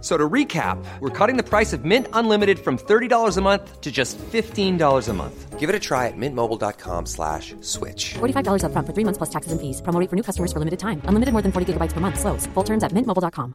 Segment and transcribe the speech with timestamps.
[0.00, 3.90] So to recap, we're cutting the price of Mint Unlimited from $30 a month to
[3.90, 5.58] just $15 a month.
[5.58, 8.14] Give it a try at mintmobile.com slash switch.
[8.14, 9.82] $45 up front for three months plus taxes and fees.
[9.82, 11.02] Promo rate for new customers for limited time.
[11.06, 12.20] Unlimited more than 40 gigabytes per month.
[12.20, 12.46] Slows.
[12.54, 13.54] Full terms at mintmobile.com.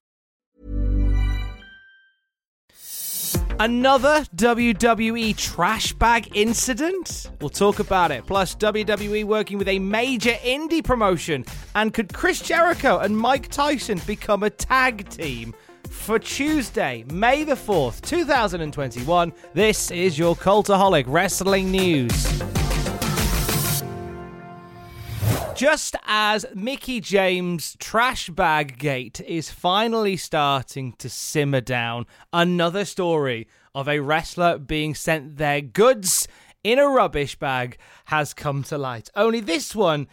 [3.60, 7.30] Another WWE trash bag incident?
[7.40, 8.26] We'll talk about it.
[8.26, 11.46] Plus, WWE working with a major indie promotion.
[11.76, 15.54] And could Chris Jericho and Mike Tyson become a tag team?
[15.94, 19.32] For Tuesday, May the 4th, 2021.
[19.54, 22.12] This is your Cultaholic Wrestling News.
[25.56, 33.48] Just as Mickie James' trash bag gate is finally starting to simmer down, another story
[33.74, 36.28] of a wrestler being sent their goods
[36.66, 39.10] in a rubbish bag has come to light.
[39.16, 40.08] Only this one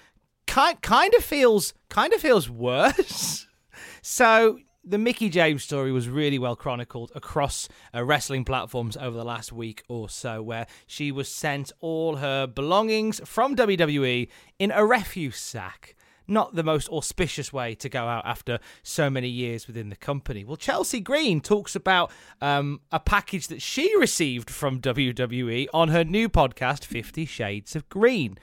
[0.47, 3.49] kind kind of feels kind of feels worse.
[4.03, 4.59] So
[4.91, 9.53] the Mickie James story was really well chronicled across uh, wrestling platforms over the last
[9.53, 15.39] week or so, where she was sent all her belongings from WWE in a refuse
[15.39, 15.95] sack.
[16.27, 20.45] Not the most auspicious way to go out after so many years within the company.
[20.45, 22.11] Well, Chelsea Green talks about
[22.41, 27.89] um, a package that she received from WWE on her new podcast, Fifty Shades of
[27.89, 28.39] Green.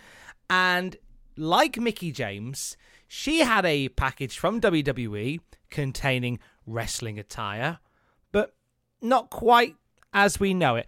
[0.50, 0.96] And
[1.36, 5.40] like Mickie James, she had a package from WWE
[5.70, 7.80] containing wrestling attire,
[8.32, 8.56] but
[9.02, 9.76] not quite
[10.14, 10.88] as we know it.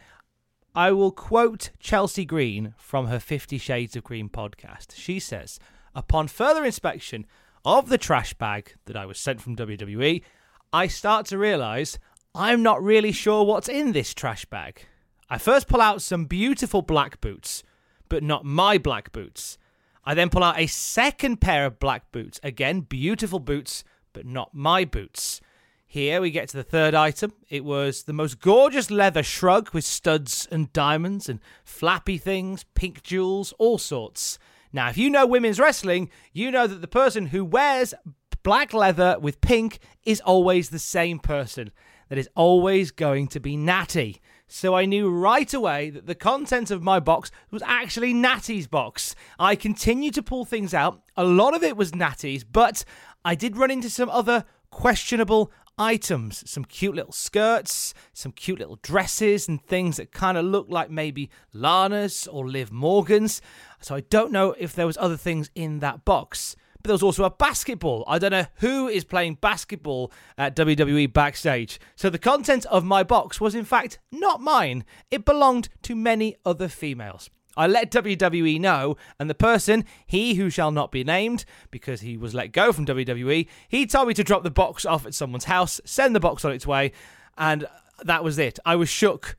[0.75, 4.95] I will quote Chelsea Green from her Fifty Shades of Green podcast.
[4.95, 5.59] She says,
[5.95, 7.25] Upon further inspection
[7.66, 10.23] of the trash bag that I was sent from WWE,
[10.72, 11.97] I start to realize
[12.35, 14.84] I'm not really sure what's in this trash bag.
[15.29, 17.63] I first pull out some beautiful black boots,
[18.07, 19.57] but not my black boots.
[20.06, 24.53] I then pull out a second pair of black boots, again, beautiful boots, but not
[24.53, 25.41] my boots.
[25.85, 27.33] Here we get to the third item.
[27.49, 33.01] It was the most gorgeous leather shrug with studs and diamonds and flappy things, pink
[33.01, 34.37] jewels, all sorts.
[34.71, 37.95] Now, if you know women's wrestling, you know that the person who wears
[38.43, 41.71] black leather with pink is always the same person.
[42.09, 44.21] That is always going to be Natty.
[44.47, 49.13] So I knew right away that the content of my box was actually Natty's box.
[49.37, 51.03] I continued to pull things out.
[51.15, 52.83] A lot of it was Natty's, but
[53.24, 58.78] I did run into some other questionable items some cute little skirts, some cute little
[58.84, 63.41] dresses, and things that kind of look like maybe Lana's or Liv Morgan's.
[63.80, 66.56] So I don't know if there was other things in that box.
[66.81, 68.06] But there was also a basketball.
[68.07, 71.80] I don't know who is playing basketball at WWE backstage.
[71.96, 74.86] So the content of my box was in fact not mine.
[75.12, 77.30] It belonged to many other females.
[77.59, 82.15] I let WWE know, and the person, he who shall not be named, because he
[82.15, 85.43] was let go from WWE, he told me to drop the box off at someone's
[85.43, 86.93] house, send the box on its way,
[87.37, 87.67] and
[88.01, 88.59] that was it.
[88.65, 89.35] I was shook.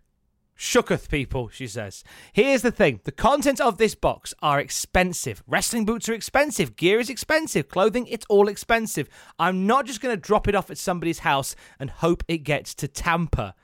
[0.55, 2.05] Shooketh people, she says.
[2.35, 5.43] Here's the thing the contents of this box are expensive.
[5.47, 6.77] Wrestling boots are expensive.
[6.77, 7.71] Gear is expensive.
[7.71, 9.09] Clothing, it's all expensive.
[9.39, 12.75] I'm not just going to drop it off at somebody's house and hope it gets
[12.75, 13.55] to Tampa.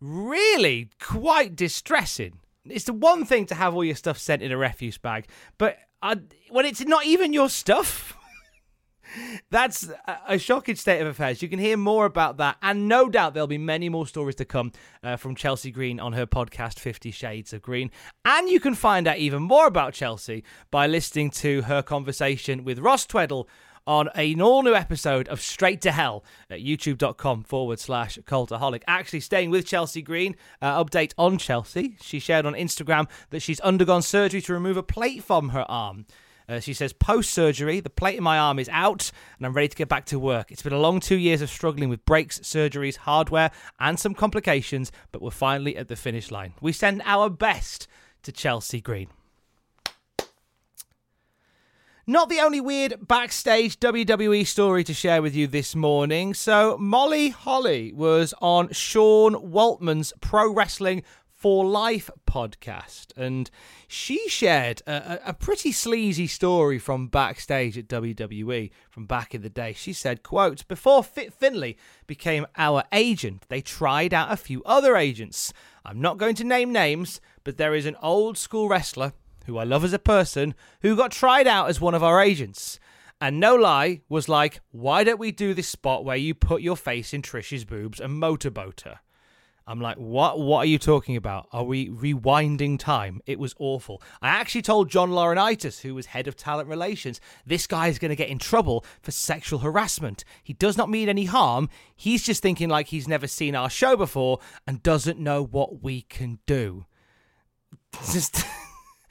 [0.00, 4.56] Really quite distressing it's the one thing to have all your stuff sent in a
[4.56, 5.26] refuse bag,
[5.58, 6.16] but I,
[6.50, 8.16] when it's not even your stuff.
[9.50, 9.90] That's
[10.26, 11.42] a shocking state of affairs.
[11.42, 14.46] You can hear more about that, and no doubt there'll be many more stories to
[14.46, 14.72] come
[15.02, 17.90] uh, from Chelsea Green on her podcast, Fifty Shades of Green.
[18.24, 22.78] And you can find out even more about Chelsea by listening to her conversation with
[22.78, 23.48] Ross Tweddle
[23.86, 28.82] on an all new episode of Straight to Hell at youtube.com forward slash cultaholic.
[28.86, 31.96] Actually, staying with Chelsea Green, uh, update on Chelsea.
[32.00, 36.06] She shared on Instagram that she's undergone surgery to remove a plate from her arm.
[36.48, 39.68] Uh, she says, post surgery, the plate in my arm is out and I'm ready
[39.68, 40.50] to get back to work.
[40.50, 43.50] It's been a long two years of struggling with breaks, surgeries, hardware,
[43.80, 46.54] and some complications, but we're finally at the finish line.
[46.60, 47.86] We send our best
[48.24, 49.08] to Chelsea Green.
[52.06, 56.34] Not the only weird backstage WWE story to share with you this morning.
[56.34, 63.48] So, Molly Holly was on Sean Waltman's Pro Wrestling for Life podcast, and
[63.86, 69.48] she shared a, a, pretty sleazy story from backstage at WWE from back in the
[69.48, 69.72] day.
[69.72, 71.76] She said, "quote Before Fit Finlay
[72.08, 75.52] became our agent, they tried out a few other agents.
[75.84, 79.12] I'm not going to name names, but there is an old school wrestler
[79.46, 82.78] who I love as a person who got tried out as one of our agents."
[83.20, 86.76] And no lie, was like, why don't we do this spot where you put your
[86.76, 88.98] face in Trish's boobs and motorboat her?
[89.64, 90.40] I'm like, what?
[90.40, 91.46] What are you talking about?
[91.52, 93.20] Are we rewinding time?
[93.26, 94.02] It was awful.
[94.20, 98.08] I actually told John Laurinaitis, who was head of talent relations, this guy is going
[98.08, 100.24] to get in trouble for sexual harassment.
[100.42, 101.68] He does not mean any harm.
[101.94, 106.02] He's just thinking like he's never seen our show before and doesn't know what we
[106.02, 106.86] can do.
[108.12, 108.44] Just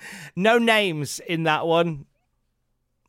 [0.36, 2.06] no names in that one.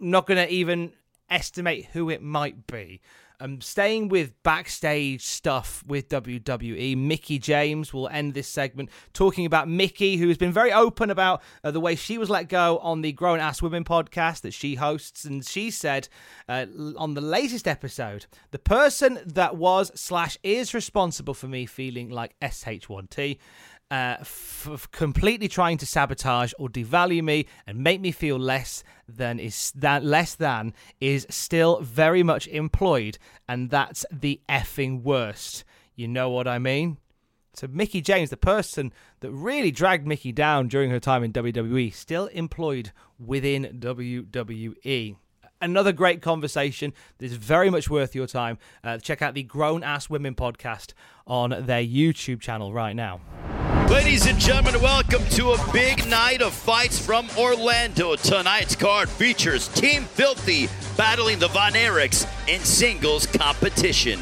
[0.00, 0.92] Not going to even
[1.30, 3.00] estimate who it might be.
[3.42, 9.68] Um, staying with backstage stuff with WWE, Mickie James will end this segment talking about
[9.68, 13.02] Mickie, who has been very open about uh, the way she was let go on
[13.02, 15.24] the Grown Ass Women podcast that she hosts.
[15.24, 16.08] And she said
[16.48, 16.66] uh,
[16.96, 22.38] on the latest episode, the person that was slash is responsible for me feeling like
[22.40, 23.38] SH1T
[23.92, 29.38] uh, f- completely trying to sabotage or devalue me and make me feel less than
[29.38, 35.64] is that less than is still very much employed, and that's the effing worst.
[35.94, 36.96] You know what I mean?
[37.52, 41.92] So Mickie James, the person that really dragged Mickie down during her time in WWE,
[41.92, 45.16] still employed within WWE
[45.60, 48.58] another great conversation that is very much worth your time.
[48.82, 50.92] Uh, check out the Grown Ass Women podcast
[51.24, 53.20] on their YouTube channel right now.
[53.88, 58.16] Ladies and gentlemen, welcome to a big night of fights from Orlando.
[58.16, 64.20] Tonight's card features Team Filthy battling the Von Erichs in singles competition.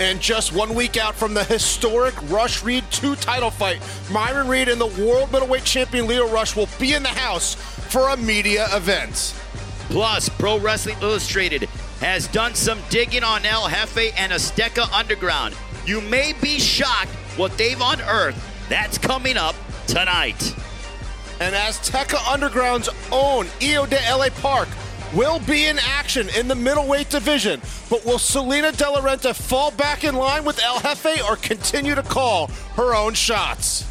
[0.00, 3.80] And just one week out from the historic Rush Reed 2 title fight,
[4.10, 8.08] Myron Reed and the world middleweight champion Lio Rush will be in the house for
[8.08, 9.34] a media event.
[9.90, 11.64] Plus, Pro Wrestling Illustrated
[12.00, 15.54] has done some digging on El Jefe and Azteca Underground.
[15.86, 18.38] You may be shocked what they've unearthed
[18.68, 19.54] that's coming up
[19.86, 20.54] tonight.
[21.40, 24.68] And Azteca Underground's own Hijo de LA Park
[25.14, 27.60] will be in action in the middleweight division.
[27.88, 31.94] But will Salina De La Renta fall back in line with El Jefe or continue
[31.94, 33.84] to call her own shots?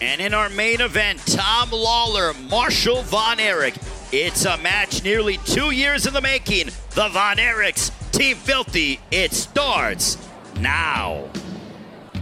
[0.00, 3.74] And in our main event, Tom Lawlor, Marshall Von Erich.
[4.12, 6.66] It's a match nearly two years in the making.
[6.90, 9.00] The Von Erichs, Team Filthy.
[9.10, 10.16] It starts
[10.60, 11.28] now.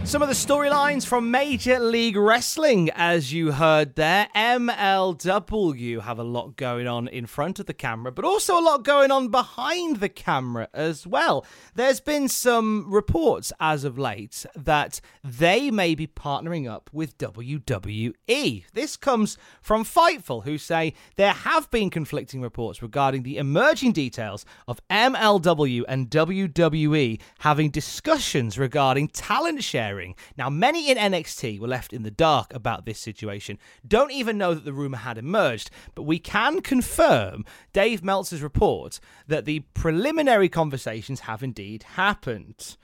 [0.07, 4.29] Some of the storylines from Major League Wrestling, as you heard there.
[4.33, 8.85] MLW have a lot going on in front of the camera, but also a lot
[8.85, 11.45] going on behind the camera as well.
[11.75, 18.63] There's been some reports as of late that they may be partnering up with WWE.
[18.73, 24.45] This comes from Fightful, who say there have been conflicting reports regarding the emerging details
[24.69, 29.96] of MLW and WWE having discussions regarding talent sharing
[30.37, 33.57] now, many in NXT were left in the dark about this situation,
[33.87, 38.99] don't even know that the rumor had emerged, but we can confirm Dave Meltzer's report
[39.27, 42.77] that the preliminary conversations have indeed happened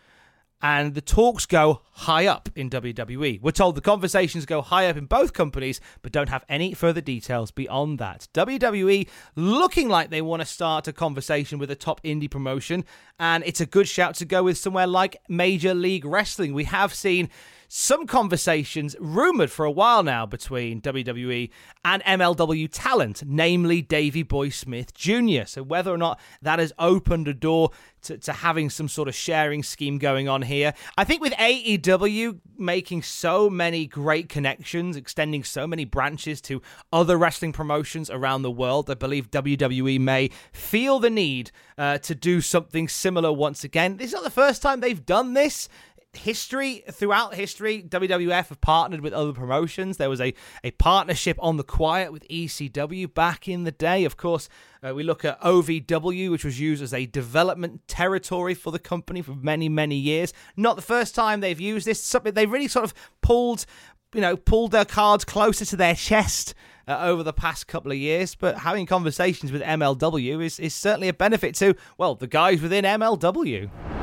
[0.63, 3.41] and the talks go high up in WWE.
[3.41, 7.01] We're told the conversations go high up in both companies, but don't have any further
[7.01, 8.29] details beyond that.
[8.33, 12.85] WWE looking like they want to start a conversation with a top indie promotion,
[13.19, 16.53] and it's a good shout to go with somewhere like Major League Wrestling.
[16.53, 17.29] We have seen
[17.75, 21.49] some conversations rumored for a while now between WWE
[21.83, 25.45] and MLW talent, namely Davey Boy Smith Jr.
[25.47, 27.71] So whether or not that has opened a door
[28.03, 30.73] to, to having some sort of sharing scheme going on here.
[30.97, 36.61] I think with AEW making so many great connections, extending so many branches to
[36.91, 42.13] other wrestling promotions around the world, I believe WWE may feel the need uh, to
[42.13, 43.97] do something similar once again.
[43.97, 45.69] This is not the first time they've done this
[46.15, 49.97] history throughout history wwf have partnered with other promotions.
[49.97, 54.05] There was a, a partnership on the quiet with ecw back in the day.
[54.05, 54.47] Of course
[54.85, 59.21] uh, we look at ovw which was used as a development territory for the company
[59.21, 60.33] for many many years.
[60.55, 62.01] Not the first time they've used this.
[62.01, 63.65] Something they really sort of pulled
[64.13, 66.53] you know pulled their cards closer to their chest
[66.87, 71.07] uh, over the past couple of years, but having conversations with MLW is, is certainly
[71.07, 74.02] a benefit to, well, the guys within MLW.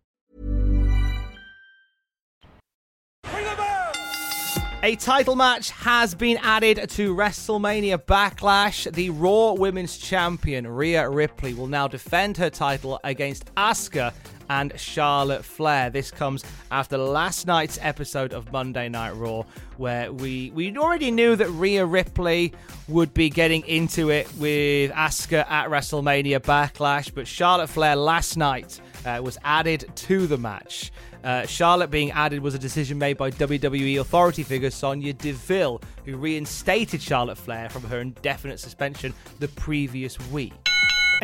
[4.83, 8.91] A title match has been added to WrestleMania Backlash.
[8.91, 14.11] The Raw Women's Champion Rhea Ripley will now defend her title against Asuka
[14.49, 15.91] and Charlotte Flair.
[15.91, 19.43] This comes after last night's episode of Monday Night Raw,
[19.77, 22.51] where we we already knew that Rhea Ripley
[22.87, 28.81] would be getting into it with Asuka at WrestleMania Backlash, but Charlotte Flair last night
[29.05, 30.91] uh, was added to the match.
[31.23, 36.17] Uh, Charlotte being added was a decision made by WWE authority figure Sonya Deville, who
[36.17, 40.53] reinstated Charlotte Flair from her indefinite suspension the previous week.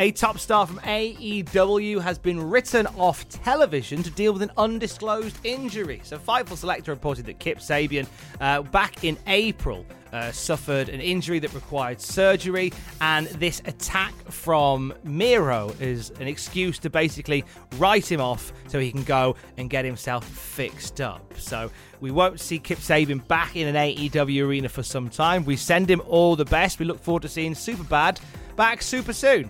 [0.00, 5.36] A top star from AEW has been written off television to deal with an undisclosed
[5.42, 6.00] injury.
[6.04, 8.06] So, Fightful Selector reported that Kip Sabian,
[8.40, 14.94] uh, back in April, uh, suffered an injury that required surgery, and this attack from
[15.02, 17.44] Miro is an excuse to basically
[17.76, 21.34] write him off so he can go and get himself fixed up.
[21.36, 25.44] So we won't see Kip Sabian back in an AEW arena for some time.
[25.44, 26.78] We send him all the best.
[26.78, 28.20] We look forward to seeing Superbad
[28.54, 29.48] back super soon.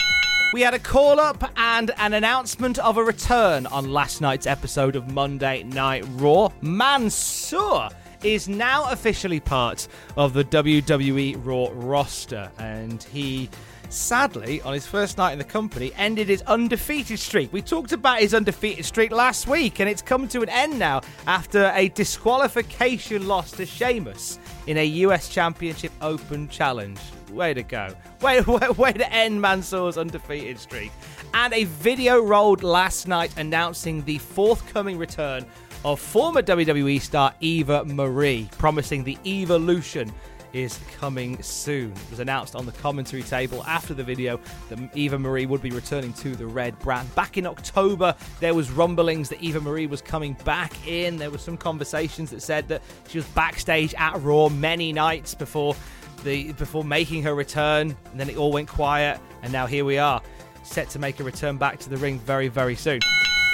[0.50, 4.97] We had a call up and an announcement of a return on last night's episode
[4.97, 6.49] of Monday Night Raw.
[6.62, 7.90] Mansoor
[8.23, 9.87] is now officially part
[10.17, 13.50] of the WWE Raw roster, and he
[13.88, 17.52] sadly, on his first night in the company, ended his undefeated streak.
[17.52, 21.02] We talked about his undefeated streak last week, and it's come to an end now
[21.26, 26.99] after a disqualification loss to Sheamus in a US Championship Open Challenge.
[27.30, 27.88] Way to go.
[28.21, 30.92] Way, way, way to end Mansoor's undefeated streak.
[31.35, 35.45] And a video rolled last night announcing the forthcoming return
[35.85, 40.12] of former WWE star Eva Marie, promising the evolution
[40.52, 41.93] is coming soon.
[41.93, 45.71] It was announced on the commentary table after the video that Eva Marie would be
[45.71, 47.14] returning to the Red brand.
[47.14, 51.17] Back in October, there was rumblings that Eva Marie was coming back in.
[51.17, 55.75] There were some conversations that said that she was backstage at Raw many nights before
[56.25, 59.99] the before making her return, and then it all went quiet, and now here we
[59.99, 60.21] are,
[60.64, 63.00] set to make a return back to the ring very, very soon.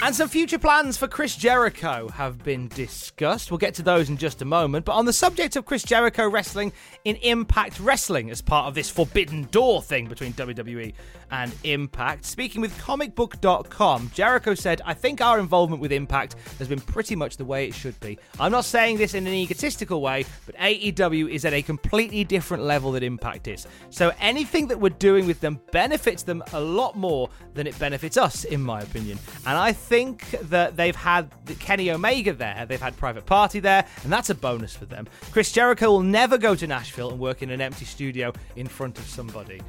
[0.05, 3.51] And some future plans for Chris Jericho have been discussed.
[3.51, 4.85] We'll get to those in just a moment.
[4.85, 6.75] But on the subject of Chris Jericho wrestling
[7.07, 10.93] in Impact Wrestling as part of this forbidden door thing between WWE
[11.31, 16.81] and Impact, speaking with comicbook.com, Jericho said, I think our involvement with Impact has been
[16.81, 18.19] pretty much the way it should be.
[18.39, 22.63] I'm not saying this in an egotistical way, but AEW is at a completely different
[22.63, 23.67] level than Impact is.
[23.89, 28.19] So anything that we're doing with them benefits them a lot more than it benefits
[28.19, 29.19] us, in my opinion.
[29.47, 29.94] And I think
[30.43, 34.75] that they've had Kenny Omega there, they've had Private Party there, and that's a bonus
[34.75, 35.07] for them.
[35.31, 38.99] Chris Jericho will never go to Nashville and work in an empty studio in front
[38.99, 39.61] of somebody.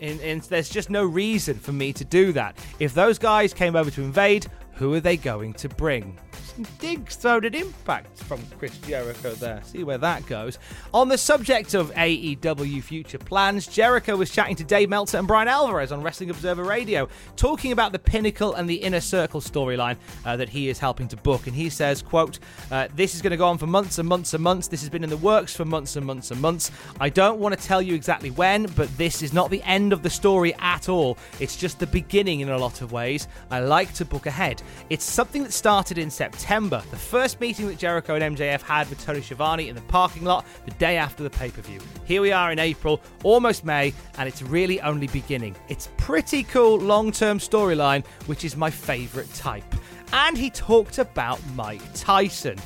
[0.00, 2.56] And, and there's just no reason for me to do that.
[2.78, 4.46] If those guys came over to invade,
[4.80, 6.18] who are they going to bring?
[6.32, 9.60] Some digs thrown at impact from Chris Jericho there.
[9.62, 10.58] See where that goes.
[10.94, 15.48] On the subject of AEW future plans, Jericho was chatting to Dave Meltzer and Bryan
[15.48, 20.38] Alvarez on Wrestling Observer Radio, talking about the Pinnacle and the Inner Circle storyline uh,
[20.38, 21.46] that he is helping to book.
[21.46, 22.38] And he says, quote,
[22.70, 24.66] uh, this is going to go on for months and months and months.
[24.66, 26.70] This has been in the works for months and months and months.
[26.98, 30.02] I don't want to tell you exactly when, but this is not the end of
[30.02, 31.18] the story at all.
[31.38, 33.28] It's just the beginning in a lot of ways.
[33.50, 34.62] I like to book ahead.
[34.88, 39.04] It's something that started in September, the first meeting that Jericho and MJF had with
[39.04, 41.80] Tony Schiavone in the parking lot the day after the pay per view.
[42.04, 45.54] Here we are in April, almost May, and it's really only beginning.
[45.68, 49.64] It's pretty cool long term storyline, which is my favourite type.
[50.12, 52.58] And he talked about Mike Tyson.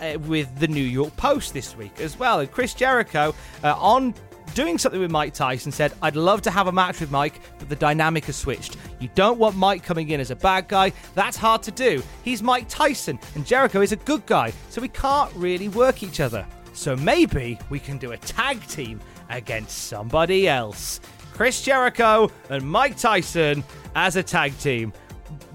[0.00, 2.40] uh, with the New York Post this week as well.
[2.40, 4.14] And Chris Jericho uh, on
[4.54, 7.68] doing something with Mike Tyson said, I'd love to have a match with Mike, but
[7.68, 8.76] the dynamic has switched.
[8.98, 10.92] You don't want Mike coming in as a bad guy.
[11.14, 12.02] That's hard to do.
[12.22, 16.20] He's Mike Tyson, and Jericho is a good guy, so we can't really work each
[16.20, 16.46] other.
[16.72, 21.00] So maybe we can do a tag team against somebody else.
[21.32, 23.64] Chris Jericho and Mike Tyson
[23.94, 24.92] as a tag team.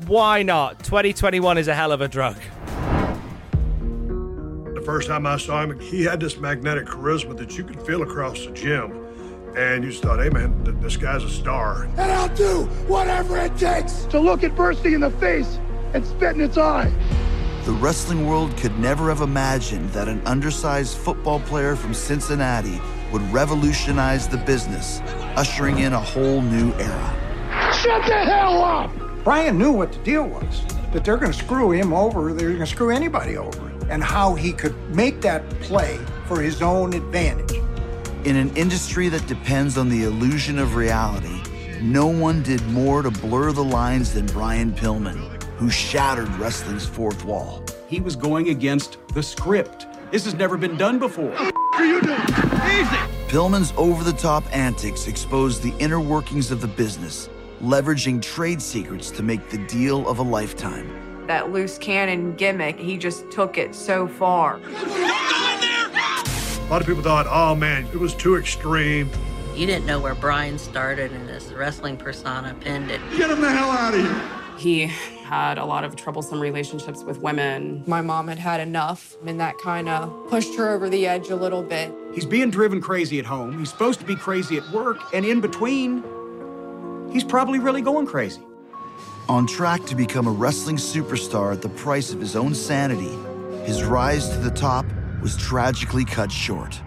[0.07, 0.79] Why not?
[0.83, 2.37] 2021 is a hell of a drug.
[4.85, 8.03] The first time I saw him, he had this magnetic charisma that you could feel
[8.03, 8.91] across the gym.
[9.57, 11.85] And you just thought, hey man, th- this guy's a star.
[11.97, 15.57] And I'll do whatever it takes to look adversity in the face
[15.95, 16.93] and spit in its eye.
[17.63, 22.79] The wrestling world could never have imagined that an undersized football player from Cincinnati
[23.11, 24.99] would revolutionize the business,
[25.35, 27.73] ushering in a whole new era.
[27.73, 28.91] Shut the hell up!
[29.23, 30.61] Brian knew what the deal was
[30.93, 34.33] that they're going to screw him over, they're going to screw anybody over, and how
[34.35, 37.59] he could make that play for his own advantage.
[38.25, 41.41] In an industry that depends on the illusion of reality,
[41.81, 47.23] no one did more to blur the lines than Brian Pillman, who shattered wrestling's fourth
[47.23, 47.63] wall.
[47.87, 49.85] He was going against the script.
[50.11, 51.29] This has never been done before.
[51.29, 52.19] What are you doing?
[52.19, 52.97] Easy!
[53.27, 57.29] Pillman's over the top antics exposed the inner workings of the business,
[57.61, 61.04] leveraging trade secrets to make the deal of a lifetime.
[61.27, 64.58] That loose cannon gimmick, he just took it so far.
[64.58, 69.10] A lot of people thought, oh man, it was too extreme.
[69.55, 73.01] You didn't know where Brian started and his wrestling persona ended.
[73.15, 74.32] Get him the hell out of here!
[74.58, 74.91] He
[75.25, 77.84] had a lot of troublesome relationships with women.
[77.88, 81.36] My mom had had enough, and that kind of pushed her over the edge a
[81.36, 81.91] little bit.
[82.13, 83.58] He's being driven crazy at home.
[83.58, 86.03] He's supposed to be crazy at work, and in between,
[87.12, 88.41] he's probably really going crazy.
[89.27, 93.10] On track to become a wrestling superstar at the price of his own sanity,
[93.65, 94.86] his rise to the top
[95.20, 96.79] was tragically cut short.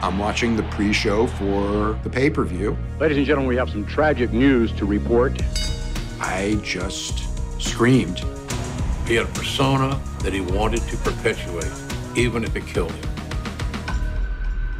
[0.00, 2.78] I'm watching the pre show for the pay per view.
[2.98, 5.38] Ladies and gentlemen, we have some tragic news to report.
[6.18, 7.28] I just
[7.62, 8.20] screamed.
[9.06, 11.70] He had a persona that he wanted to perpetuate,
[12.16, 13.13] even if it killed him.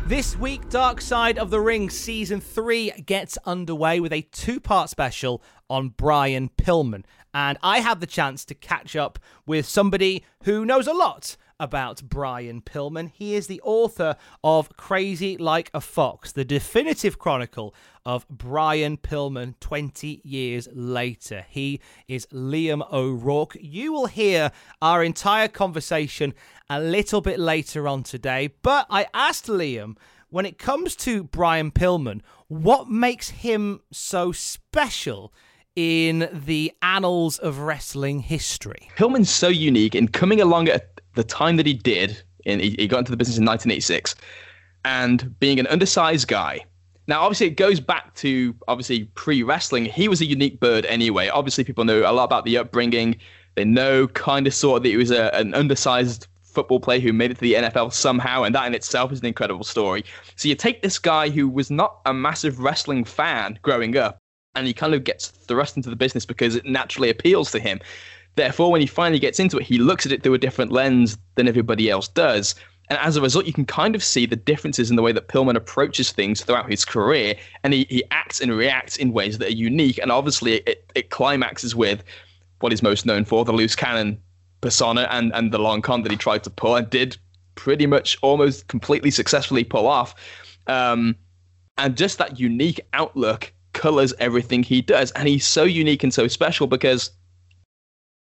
[0.07, 4.90] This week, Dark Side of the Ring Season 3 gets underway with a two part
[4.90, 7.05] special on Brian Pillman.
[7.33, 12.03] And I had the chance to catch up with somebody who knows a lot about
[12.05, 13.11] Brian Pillman.
[13.14, 17.74] He is the author of Crazy Like a Fox, the definitive chronicle
[18.05, 21.46] of Brian Pillman 20 years later.
[21.48, 23.57] He is Liam O'Rourke.
[23.59, 26.35] You will hear our entire conversation
[26.68, 29.96] a little bit later on today, but I asked Liam
[30.29, 35.33] when it comes to Brian Pillman, what makes him so special?
[35.77, 38.88] in the annals of wrestling history.
[38.96, 43.00] Pillman's so unique in coming along at the time that he did, he, he got
[43.00, 44.14] into the business in 1986,
[44.85, 46.64] and being an undersized guy.
[47.07, 49.85] Now, obviously, it goes back to obviously pre wrestling.
[49.85, 51.29] He was a unique bird anyway.
[51.29, 53.16] Obviously, people know a lot about the upbringing.
[53.57, 57.12] They know kind of sort of that he was a, an undersized football player who
[57.12, 60.05] made it to the NFL somehow, and that in itself is an incredible story.
[60.37, 64.18] So you take this guy who was not a massive wrestling fan growing up,
[64.55, 67.81] and he kind of gets thrust into the business because it naturally appeals to him.
[68.37, 71.16] Therefore, when he finally gets into it, he looks at it through a different lens
[71.37, 72.55] than everybody else does.
[72.90, 75.29] And as a result, you can kind of see the differences in the way that
[75.29, 77.35] Pillman approaches things throughout his career.
[77.62, 79.99] And he, he acts and reacts in ways that are unique.
[79.99, 82.05] And obviously, it, it climaxes with
[82.61, 84.20] what he's most known for the loose cannon
[84.61, 87.16] persona and, and the long con that he tried to pull and did
[87.55, 90.14] pretty much almost completely successfully pull off.
[90.66, 91.16] Um,
[91.79, 95.11] and just that unique outlook colors everything he does.
[95.12, 97.11] And he's so unique and so special because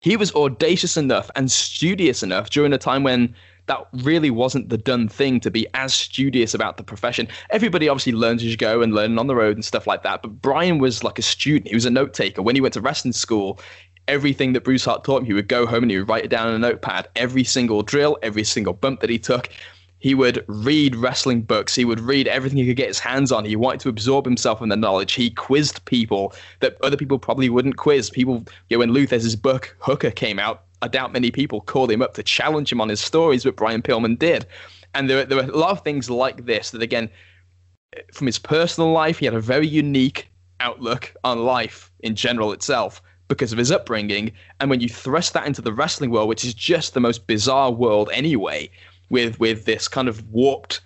[0.03, 3.35] he was audacious enough and studious enough during a time when
[3.67, 7.29] that really wasn't the done thing to be as studious about the profession.
[7.51, 10.21] Everybody obviously learns as you go and learning on the road and stuff like that.
[10.21, 11.69] But Brian was like a student.
[11.69, 12.43] He was a note taker.
[12.43, 13.61] When he went to wrestling school,
[14.09, 16.31] everything that Bruce Hart taught him, he would go home and he would write it
[16.31, 17.07] down in a notepad.
[17.15, 19.49] Every single drill, every single bump that he took.
[20.03, 21.77] He would read wrestling books.
[21.77, 23.45] He would read everything he could get his hands on.
[23.45, 25.13] He wanted to absorb himself in the knowledge.
[25.13, 28.11] He quizzed people that other people probably wouldn't quiz.
[28.11, 31.89] People, you know, when Lou Thesz's book Hooker came out, I doubt many people called
[31.89, 34.45] him up to challenge him on his stories, but Brian Pillman did.
[34.93, 37.09] And there, there were a lot of things like this that, again,
[38.13, 43.01] from his personal life, he had a very unique outlook on life in general itself
[43.29, 44.33] because of his upbringing.
[44.59, 47.71] And when you thrust that into the wrestling world, which is just the most bizarre
[47.71, 48.69] world anyway,
[49.13, 50.81] with with this kind of warped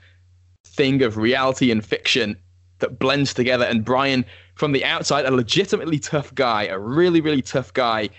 [0.67, 2.37] thing of reality and fiction
[2.81, 3.65] that blends together.
[3.65, 8.11] And Brian, from the outside, a legitimately tough guy, a really really tough guy,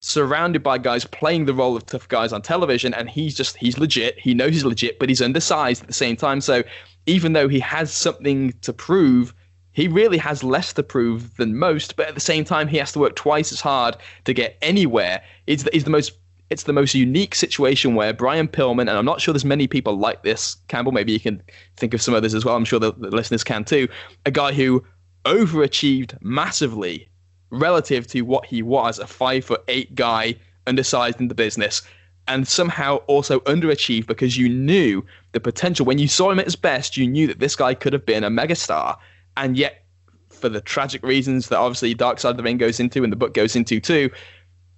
[0.00, 3.78] surrounded by guys playing the role of tough guys on television, and he's just he's
[3.78, 4.18] legit.
[4.18, 6.40] He knows he's legit, but he's undersized at the same time.
[6.40, 6.64] So
[7.04, 9.34] even though he has something to prove,
[9.72, 11.94] he really has less to prove than most.
[11.96, 15.22] But at the same time, he has to work twice as hard to get anywhere.
[15.46, 16.12] It's the, the most
[16.50, 19.96] it's the most unique situation where Brian Pillman, and I'm not sure there's many people
[19.96, 21.42] like this, Campbell, maybe you can
[21.76, 22.54] think of some others as well.
[22.54, 23.88] I'm sure the, the listeners can too.
[24.26, 24.84] A guy who
[25.24, 27.08] overachieved massively
[27.50, 31.82] relative to what he was a five foot eight guy, undersized in the business,
[32.28, 35.86] and somehow also underachieved because you knew the potential.
[35.86, 38.24] When you saw him at his best, you knew that this guy could have been
[38.24, 38.96] a megastar.
[39.36, 39.84] And yet,
[40.30, 43.16] for the tragic reasons that obviously Dark Side of the Ring goes into and the
[43.16, 44.10] book goes into too,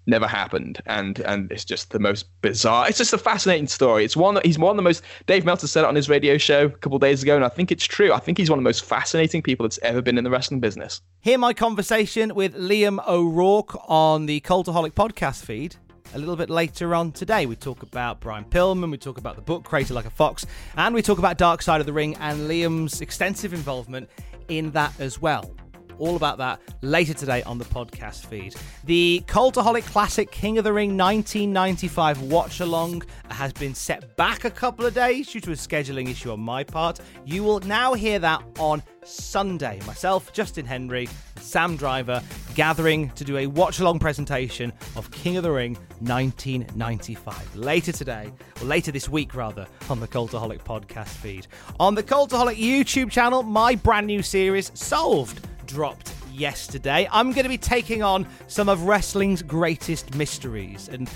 [0.08, 0.80] never happened.
[0.86, 2.88] And and it's just the most bizarre.
[2.88, 4.04] It's just a fascinating story.
[4.04, 5.02] It's one that he's one of the most.
[5.26, 7.70] Dave Meltzer said it on his radio show a couple days ago, and I think
[7.70, 8.12] it's true.
[8.12, 10.60] I think he's one of the most fascinating people that's ever been in the wrestling
[10.60, 11.00] business.
[11.20, 15.76] Hear my conversation with Liam O'Rourke on the Cultaholic podcast feed
[16.14, 17.46] a little bit later on today.
[17.46, 20.94] We talk about Brian Pillman, we talk about the book Crazy Like a Fox, and
[20.94, 24.08] we talk about Dark Side of the Ring and Liam's extensive involvement
[24.48, 25.54] in that as well.
[25.98, 28.54] All about that later today on the podcast feed.
[28.84, 34.50] The Cultaholic Classic King of the Ring 1995 watch along has been set back a
[34.50, 37.00] couple of days due to a scheduling issue on my part.
[37.24, 39.80] You will now hear that on Sunday.
[39.86, 41.08] Myself, Justin Henry,
[41.40, 42.22] Sam Driver
[42.54, 48.32] gathering to do a watch along presentation of King of the Ring 1995 later today,
[48.60, 51.46] or later this week rather, on the Cultaholic podcast feed.
[51.80, 57.08] On the Cultaholic YouTube channel, my brand new series, Solved dropped yesterday.
[57.12, 61.08] I'm going to be taking on some of wrestling's greatest mysteries, and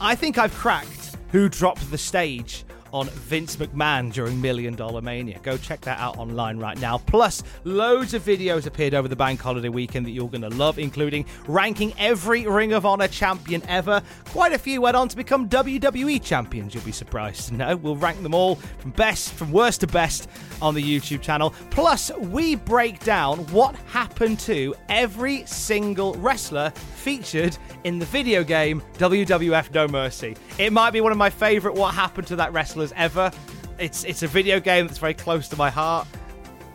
[0.00, 5.38] I think I've cracked who dropped the stage on Vince McMahon during Million Dollar Mania.
[5.42, 6.98] Go check that out online right now.
[6.98, 10.78] Plus, loads of videos appeared over the bank holiday weekend that you're going to love,
[10.78, 14.02] including ranking every Ring of Honor champion ever.
[14.26, 17.76] Quite a few went on to become WWE champions, you'll be surprised to know.
[17.76, 20.28] We'll rank them all from best, from worst to best
[20.60, 21.54] on the YouTube channel.
[21.70, 28.82] Plus, we break down what happened to every single wrestler featured in the video game
[28.98, 30.36] WWF No Mercy.
[30.58, 33.30] It might be one of my favorite what happened to that wrestlers ever.
[33.78, 36.06] It's it's a video game that's very close to my heart.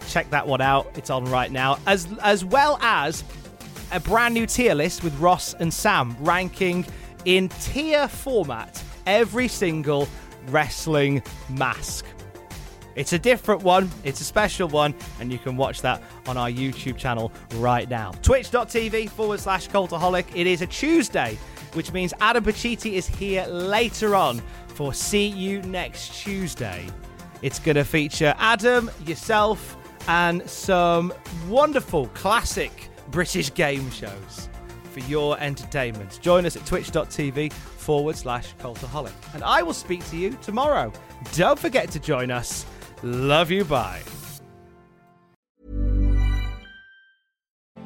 [0.08, 0.92] Check that one out.
[0.96, 1.80] It's on right now.
[1.86, 3.24] As as well as
[3.92, 6.86] a brand new tier list with Ross and Sam ranking
[7.26, 10.08] in tier format every single
[10.48, 12.06] wrestling mask.
[12.96, 16.50] It's a different one, it's a special one, and you can watch that on our
[16.50, 18.12] YouTube channel right now.
[18.22, 20.26] Twitch.tv forward slash Cultaholic.
[20.36, 21.39] It is a Tuesday,
[21.74, 26.88] which means Adam Pacitti is here later on for See You Next Tuesday.
[27.42, 31.14] It's going to feature Adam, yourself, and some
[31.48, 34.50] wonderful classic British game shows
[34.92, 36.20] for your entertainment.
[36.22, 39.14] Join us at twitch.tv forward slash cultaholic.
[39.34, 40.92] And I will speak to you tomorrow.
[41.34, 42.66] Don't forget to join us.
[43.02, 43.66] Love you.
[43.66, 44.02] Bye.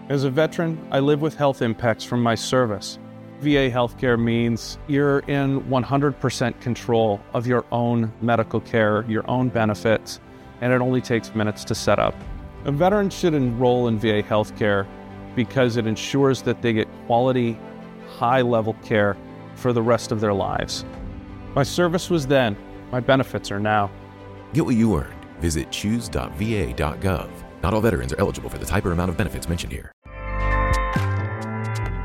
[0.10, 2.98] As a veteran, I live with health impacts from my service.
[3.42, 10.20] VA healthcare means you're in 100% control of your own medical care, your own benefits,
[10.62, 12.16] and it only takes minutes to set up.
[12.66, 14.88] A veteran should enroll in VA healthcare
[15.36, 17.60] because it ensures that they get quality,
[18.08, 19.16] high level care
[19.56, 20.84] for the rest of their lives.
[21.54, 22.58] My service was then,
[22.92, 23.92] my benefits are now.
[24.54, 25.14] Get what you earned.
[25.40, 27.30] Visit choose.va.gov.
[27.62, 29.92] Not all veterans are eligible for the type or amount of benefits mentioned here.